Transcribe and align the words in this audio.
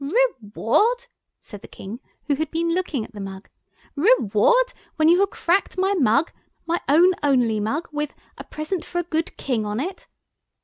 "Reward!" 0.43 1.05
said 1.41 1.61
the 1.61 1.67
King, 1.67 1.99
who 2.25 2.33
had 2.33 2.49
been 2.49 2.73
looking 2.73 3.05
at 3.05 3.13
the 3.13 3.21
mug, 3.21 3.51
"reward! 3.95 4.73
when 4.95 5.07
you 5.09 5.19
have 5.19 5.29
cracked 5.29 5.77
my 5.77 5.93
mug—my 5.93 6.81
own 6.89 7.13
only 7.21 7.59
mug, 7.59 7.87
with 7.91 8.15
'A 8.39 8.45
present 8.45 8.83
for 8.83 8.97
a 8.97 9.03
good 9.03 9.37
King' 9.37 9.63
on 9.67 9.79
it. 9.79 10.07